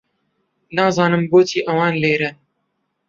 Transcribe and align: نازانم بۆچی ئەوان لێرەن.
نازانم 0.77 1.23
بۆچی 1.31 1.65
ئەوان 1.67 1.93
لێرەن. 2.03 2.35